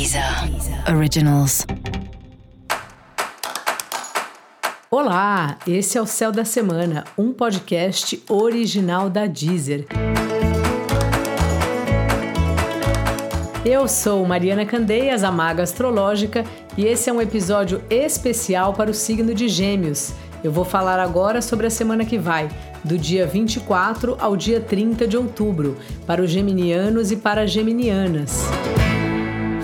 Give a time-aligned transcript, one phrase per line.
[0.00, 0.24] Deezer
[0.96, 1.66] Originals.
[4.90, 9.86] Olá, esse é o Céu da Semana, um podcast original da Deezer.
[13.62, 16.46] Eu sou Mariana Candeias, a Maga Astrológica,
[16.78, 20.14] e esse é um episódio especial para o signo de Gêmeos.
[20.42, 22.48] Eu vou falar agora sobre a semana que vai,
[22.82, 25.76] do dia 24 ao dia 30 de outubro,
[26.06, 28.48] para os geminianos e para as geminianas.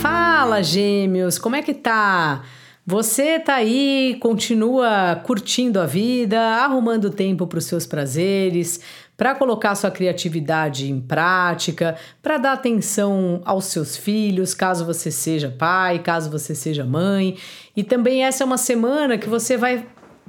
[0.00, 2.42] Fala, Gêmeos, como é que tá?
[2.86, 8.80] Você tá aí, continua curtindo a vida, arrumando tempo para os seus prazeres,
[9.14, 15.54] para colocar sua criatividade em prática, para dar atenção aos seus filhos, caso você seja
[15.56, 17.36] pai, caso você seja mãe.
[17.76, 19.86] E também essa é uma semana que você vai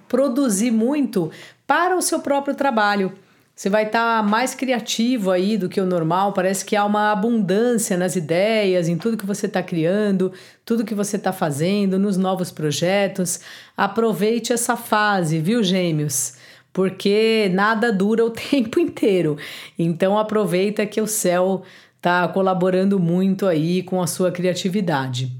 [0.09, 1.31] produzir muito
[1.65, 3.13] para o seu próprio trabalho.
[3.61, 6.33] Você vai estar tá mais criativo aí do que o normal.
[6.33, 10.33] Parece que há uma abundância nas ideias, em tudo que você está criando,
[10.65, 13.39] tudo que você está fazendo, nos novos projetos.
[13.77, 16.37] Aproveite essa fase, viu, Gêmeos?
[16.73, 19.37] Porque nada dura o tempo inteiro.
[19.77, 21.61] Então aproveita que o céu
[21.97, 25.39] está colaborando muito aí com a sua criatividade.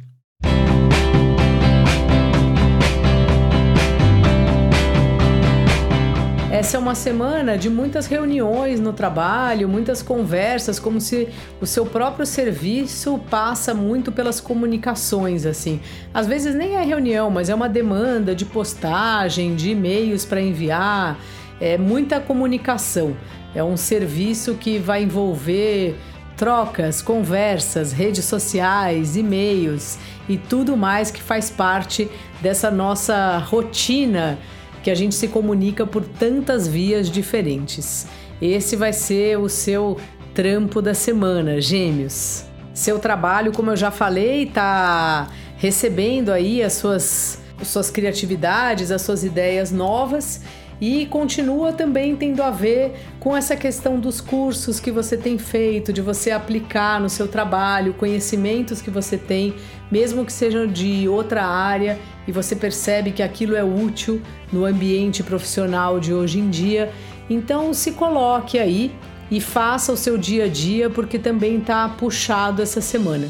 [6.62, 11.28] Essa é uma semana de muitas reuniões no trabalho, muitas conversas, como se
[11.60, 15.80] o seu próprio serviço passa muito pelas comunicações, assim.
[16.14, 21.18] Às vezes nem é reunião, mas é uma demanda de postagem, de e-mails para enviar,
[21.60, 23.18] é muita comunicação.
[23.56, 25.98] É um serviço que vai envolver
[26.38, 29.98] trocas, conversas, redes sociais, e-mails
[30.30, 32.08] e tudo mais que faz parte
[32.40, 34.38] dessa nossa rotina
[34.84, 38.08] que a gente se comunica por tantas vias diferentes.
[38.42, 39.98] Esse vai ser o seu
[40.34, 42.46] trampo da semana, Gêmeos.
[42.74, 49.02] Seu trabalho, como eu já falei, está recebendo aí as suas, as suas criatividades, as
[49.02, 50.42] suas ideias novas
[50.82, 55.94] e continua também tendo a ver com essa questão dos cursos que você tem feito,
[55.94, 59.54] de você aplicar no seu trabalho, conhecimentos que você tem,
[59.92, 64.20] mesmo que sejam de outra área, e você percebe que aquilo é útil
[64.52, 66.92] no ambiente profissional de hoje em dia.
[67.30, 68.92] Então se coloque aí
[69.30, 73.28] e faça o seu dia a dia, porque também está puxado essa semana.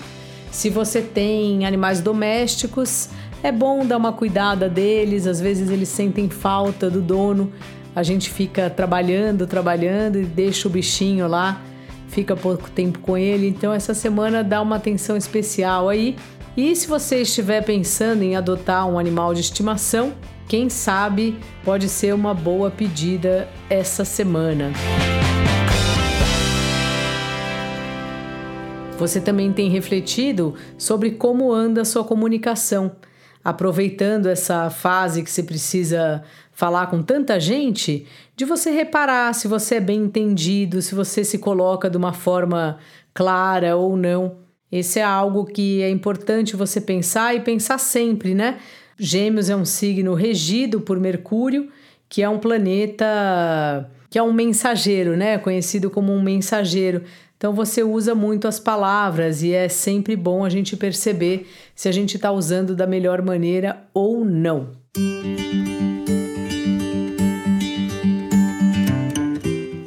[0.50, 3.10] Se você tem animais domésticos,
[3.44, 7.52] é bom dar uma cuidada deles, às vezes eles sentem falta do dono.
[7.96, 11.62] A gente fica trabalhando, trabalhando e deixa o bichinho lá,
[12.08, 13.48] fica pouco tempo com ele.
[13.48, 16.16] Então essa semana dá uma atenção especial aí.
[16.56, 20.14] E se você estiver pensando em adotar um animal de estimação,
[20.48, 24.72] quem sabe pode ser uma boa pedida essa semana.
[29.00, 32.92] Você também tem refletido sobre como anda a sua comunicação
[33.44, 39.76] aproveitando essa fase que você precisa falar com tanta gente, de você reparar se você
[39.76, 42.78] é bem entendido, se você se coloca de uma forma
[43.14, 44.38] clara ou não.
[44.72, 48.60] Esse é algo que é importante você pensar e pensar sempre, né?
[48.98, 51.70] Gêmeos é um signo regido por Mercúrio,
[52.08, 55.38] que é um planeta que é um mensageiro, né?
[55.38, 57.04] Conhecido como um mensageiro.
[57.42, 61.92] Então você usa muito as palavras e é sempre bom a gente perceber se a
[61.92, 64.74] gente está usando da melhor maneira ou não.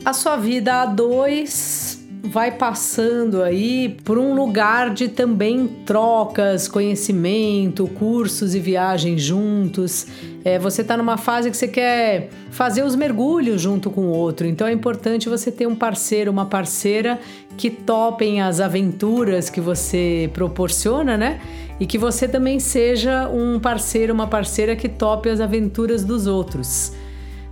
[0.04, 1.83] A sua vida a dois
[2.24, 10.06] vai passando aí por um lugar de também trocas, conhecimento, cursos e viagens juntos.
[10.42, 14.46] É, você está numa fase que você quer fazer os mergulhos junto com o outro,
[14.46, 17.20] então é importante você ter um parceiro, uma parceira
[17.58, 21.40] que topem as aventuras que você proporciona, né?
[21.78, 26.92] E que você também seja um parceiro, uma parceira que tope as aventuras dos outros.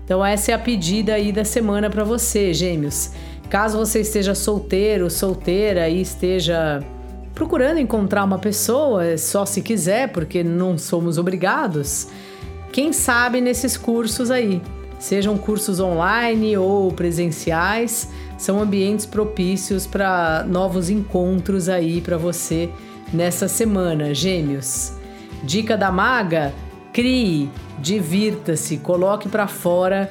[0.05, 3.11] Então essa é a pedida aí da semana para você, Gêmeos.
[3.53, 6.83] Caso você esteja solteiro, solteira e esteja
[7.35, 12.09] procurando encontrar uma pessoa, é só se quiser, porque não somos obrigados,
[12.73, 14.63] quem sabe nesses cursos aí,
[14.99, 18.09] sejam cursos online ou presenciais,
[18.39, 22.71] são ambientes propícios para novos encontros aí para você
[23.13, 24.95] nessa semana, Gêmeos.
[25.45, 26.55] Dica da maga:
[26.91, 30.11] crie, divirta-se, coloque para fora